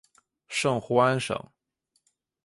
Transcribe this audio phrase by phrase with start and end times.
[0.49, 1.47] 圣胡安省。